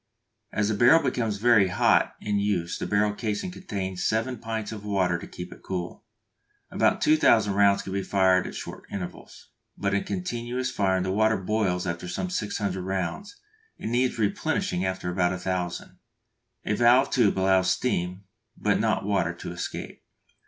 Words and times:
As 0.51 0.67
the 0.69 0.73
barrel 0.73 1.03
becomes 1.03 1.37
very 1.37 1.67
hot 1.67 2.15
in 2.19 2.39
use 2.39 2.79
the 2.79 2.87
barrel 2.87 3.13
casing 3.13 3.51
contains 3.51 4.03
seven 4.03 4.39
pints 4.39 4.71
of 4.71 4.83
water 4.83 5.19
to 5.19 5.27
keep 5.27 5.53
it 5.53 5.61
cool. 5.61 6.03
About 6.71 7.01
2000 7.01 7.53
rounds 7.53 7.83
can 7.83 7.93
be 7.93 8.01
fired 8.01 8.47
at 8.47 8.55
short 8.55 8.85
intervals; 8.91 9.49
but 9.77 9.93
in 9.93 10.03
continuous 10.03 10.71
firing 10.71 11.03
the 11.03 11.11
water 11.11 11.37
boils 11.37 11.85
after 11.85 12.07
some 12.07 12.31
600 12.31 12.81
rounds, 12.81 13.39
and 13.77 13.91
needs 13.91 14.17
replenishing 14.17 14.83
after 14.83 15.11
about 15.11 15.33
1000. 15.33 15.99
A 16.65 16.73
valved 16.73 17.13
tube 17.13 17.37
allows 17.37 17.69
steam, 17.69 18.23
but 18.57 18.79
not 18.79 19.05
water 19.05 19.35
to 19.35 19.51
escape. 19.51 20.01